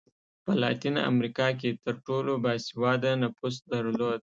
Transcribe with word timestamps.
په 0.45 0.51
لاتینه 0.61 1.01
امریکا 1.11 1.47
کې 1.59 1.79
تر 1.83 1.95
ټولو 2.05 2.31
با 2.43 2.53
سواده 2.67 3.11
نفوس 3.23 3.55
درلود. 3.71 4.21